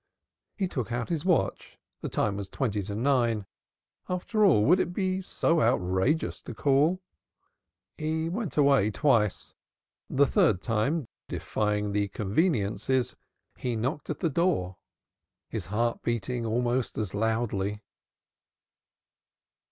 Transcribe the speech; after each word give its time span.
He 0.57 0.67
took 0.67 0.91
out 0.91 1.09
his 1.09 1.25
watch 1.25 1.77
the 2.01 2.09
time 2.09 2.35
was 2.35 2.49
twenty 2.49 2.81
to 2.81 2.95
nine. 2.95 3.45
After 4.09 4.43
all, 4.43 4.65
would 4.65 4.79
it 4.79 4.93
be 4.93 5.21
so 5.21 5.61
outrageous 5.61 6.41
to 6.41 6.55
call? 6.55 7.03
He 7.99 8.27
went 8.27 8.57
away 8.57 8.89
twice. 8.89 9.53
The 10.09 10.25
third 10.25 10.63
time, 10.63 11.05
defying 11.27 11.91
the 11.91 12.07
convenances, 12.07 13.13
he 13.55 13.75
knocked 13.75 14.09
at 14.09 14.21
the 14.21 14.29
door, 14.31 14.77
his 15.49 15.67
heart 15.67 16.01
beating 16.01 16.47
almost 16.47 16.97
as 16.97 17.13
loudly. 17.13 17.83